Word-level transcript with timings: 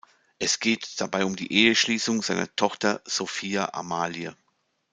Es 0.39 0.59
geht 0.59 0.99
dabei 0.99 1.25
um 1.25 1.35
die 1.35 1.51
Eheschließung 1.53 2.23
seiner 2.23 2.47
Tochter 2.55 3.03
Sophia 3.05 3.71
Amalie. 3.75 4.35